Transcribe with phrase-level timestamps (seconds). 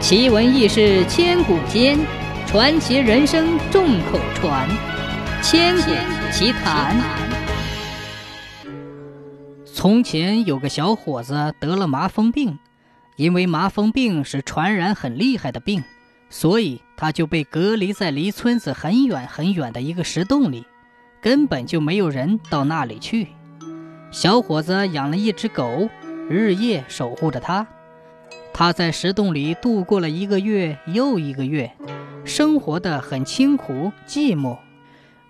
[0.00, 1.98] 奇闻异事千古间，
[2.46, 4.66] 传奇人生众口传。
[5.42, 5.92] 千古
[6.32, 6.96] 奇谈。
[9.66, 12.58] 从前有个小伙子得了麻风病，
[13.16, 15.84] 因为麻风病是传染很厉害的病，
[16.30, 20.64] 所以他就被隔离在离村子很远很远的一个石洞里，
[21.20, 23.28] 根本就没有人到那里去。
[24.10, 25.90] 小伙子养了一只狗，
[26.28, 27.66] 日夜守护着它。
[28.60, 31.72] 他在石洞里度过了一个月又一个月，
[32.26, 34.58] 生活的很清苦寂寞。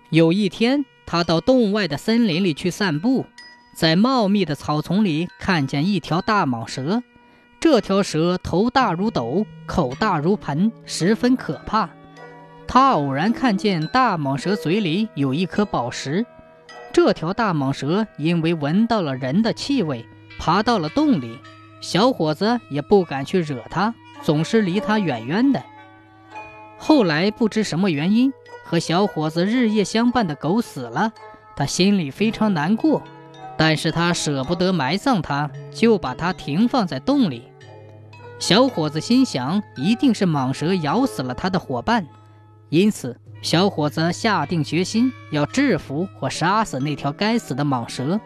[0.09, 3.25] 有一天，他到洞外的森林里去散步，
[3.73, 7.01] 在茂密的草丛里看见一条大蟒蛇。
[7.61, 11.89] 这条蛇头大如斗，口大如盆，十分可怕。
[12.67, 16.25] 他偶然看见大蟒蛇嘴里有一颗宝石。
[16.91, 20.05] 这条大蟒蛇因为闻到了人的气味，
[20.37, 21.39] 爬到了洞里。
[21.81, 25.61] 小伙子也不敢去惹它，总是离它远远的。
[26.77, 28.31] 后来不知什么原因，
[28.63, 31.11] 和小伙子日夜相伴的狗死了，
[31.55, 33.01] 他心里非常难过，
[33.57, 37.43] 但是他舍不得埋葬它，就把它停放在洞里。
[38.39, 42.07] 小伙子心想，一定是蟒蛇咬死了他的伙伴，
[42.69, 43.17] 因此。
[43.43, 48.21] 小伙子下定决心要制服或杀死那条该死的蟒蛇，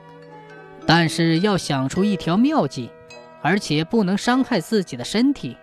[0.86, 2.90] 但是要想出一条妙计，
[3.46, 5.56] 而且不能伤害自己的身体。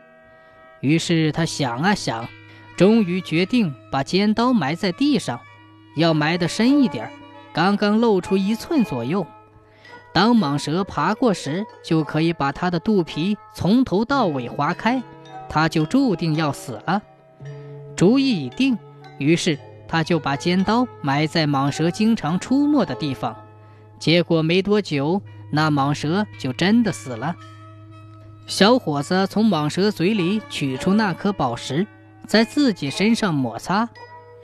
[0.78, 2.28] 于是他想啊想，
[2.76, 5.40] 终于决定把尖刀埋在地上，
[5.96, 7.10] 要埋得深一点，
[7.52, 9.26] 刚刚露出一寸左右。
[10.14, 15.02] 当蟒蛇爬过时，就可以把它的肚皮从头到尾划开，
[15.48, 17.02] 它就注定要死了。
[17.96, 18.78] 主意已定。
[19.18, 23.36] 于是，他就把尖刀埋在蟒蛇经常出没的地方。
[23.98, 27.34] 结果没多久，那蟒蛇就真的死了。
[28.46, 31.86] 小伙子从蟒蛇嘴里取出那颗宝石，
[32.26, 33.88] 在自己身上摩擦，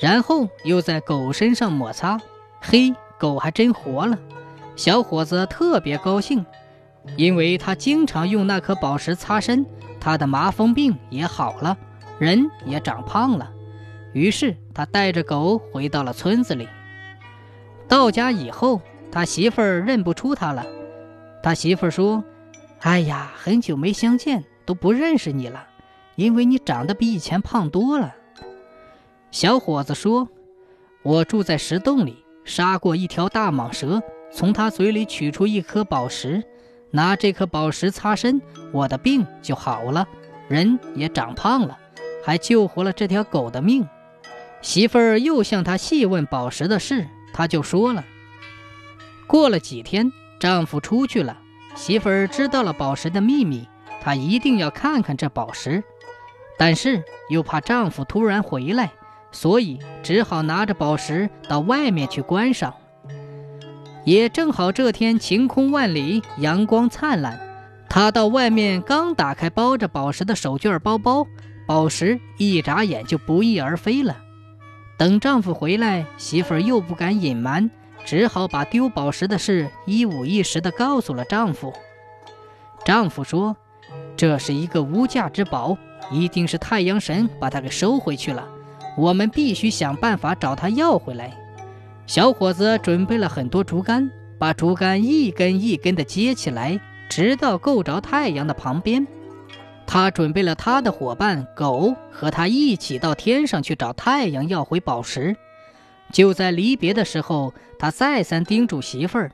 [0.00, 2.18] 然后又在狗身上摩擦。
[2.60, 4.18] 嘿，狗还真活了！
[4.76, 6.44] 小伙子特别高兴，
[7.16, 9.66] 因为他经常用那颗宝石擦身，
[10.00, 11.76] 他的麻风病也好了，
[12.18, 13.50] 人也长胖了。
[14.12, 16.68] 于是他带着狗回到了村子里。
[17.86, 20.64] 到家以后，他媳妇儿认不出他了。
[21.42, 22.24] 他媳妇儿说
[22.80, 25.66] ：“哎呀，很久没相见，都不认识你了，
[26.16, 28.14] 因为你长得比以前胖多了。”
[29.30, 30.28] 小伙子说
[31.02, 34.00] ：“我住在石洞里，杀过一条大蟒蛇，
[34.32, 36.42] 从它嘴里取出一颗宝石，
[36.90, 38.40] 拿这颗宝石擦身，
[38.72, 40.06] 我的病就好了，
[40.48, 41.78] 人也长胖了，
[42.24, 43.86] 还救活了这条狗的命。”
[44.62, 48.04] 媳妇儿又向他细问宝石的事，他就说了。
[49.26, 51.38] 过了几天，丈夫出去了，
[51.78, 53.68] 媳妇儿知道了宝石的秘密，
[54.02, 55.84] 她一定要看看这宝石，
[56.58, 58.90] 但是又怕丈夫突然回来，
[59.30, 62.74] 所以只好拿着宝石到外面去观赏。
[64.04, 67.38] 也正好这天晴空万里，阳光灿烂，
[67.88, 71.28] 她到外面刚打开包着宝石的手绢包包，
[71.64, 74.16] 宝石一眨眼就不翼而飞了。
[74.98, 77.70] 等丈夫回来，媳妇儿又不敢隐瞒，
[78.08, 81.70] 只好把丢宝石的事一五一十地告诉了丈夫。
[82.82, 83.54] 丈夫说
[84.16, 85.76] ：“这是一个无价之宝，
[86.10, 88.48] 一定是太阳神把它给收回去了。
[88.96, 91.36] 我们必须想办法找他要回来。”
[92.08, 96.80] 小伙子准备了很多竹竿，把竹竿一根一根地接起来，
[97.10, 99.06] 直到够着太阳的旁边。
[99.86, 105.36] 他准备了他的伙伴狗和他一起到天上去找太阳要回宝石。
[106.12, 109.30] 就在离别的时候，他再三叮嘱媳妇儿：“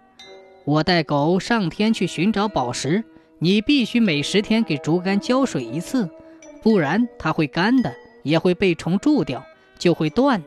[0.65, 3.05] 我带狗上天去寻找宝石，
[3.39, 6.09] 你必须每十天给竹竿浇水一次，
[6.63, 7.93] 不然它会干的，
[8.23, 9.45] 也会被虫蛀掉，
[9.79, 10.43] 就会断。”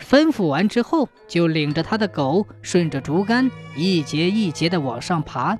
[0.00, 5.56] 吩咐完之后，就领着他的狗顺着竹竿一节一节地往上爬，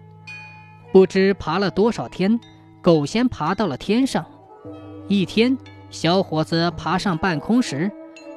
[0.90, 2.40] 不知爬了多少天。
[2.80, 4.26] 狗先爬到了天上。
[5.06, 5.56] 一天，
[5.90, 7.88] 小伙子爬上半空时，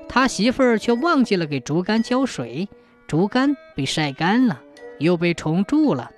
[0.08, 2.68] 他媳妇儿却忘记了给竹竿浇水，
[3.08, 4.62] 竹竿被晒干了，
[5.00, 6.10] 又被虫蛀了，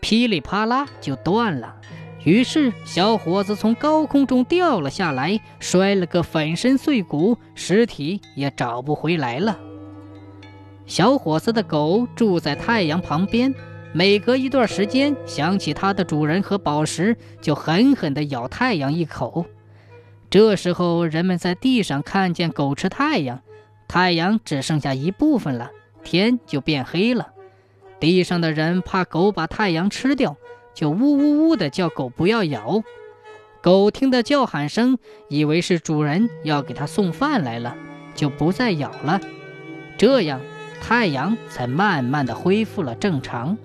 [0.00, 1.76] 噼里啪啦就断了。
[2.24, 9.58] 于是，小伙子从高空中掉了下来，摔了个粉身碎骨，尸体也找不回来了。
[10.86, 13.54] 小伙子的狗住在太阳旁边。
[13.92, 19.44] 每隔一段时间，想起它的主人和宝石，就狠狠地咬太阳一口。
[20.30, 23.42] 这时候，人们在地上看见狗吃太阳，
[23.88, 25.72] 太阳只剩下一部分了，
[26.04, 27.32] 天就变黑了。
[27.98, 30.36] 地上的人怕狗把太阳吃掉，
[30.72, 32.84] 就呜呜呜地叫狗不要咬。
[33.60, 34.98] 狗听得叫喊声，
[35.28, 37.76] 以为是主人要给它送饭来了，
[38.14, 39.20] 就不再咬了。
[39.98, 40.40] 这样，
[40.80, 43.58] 太阳才慢慢的恢复了正常。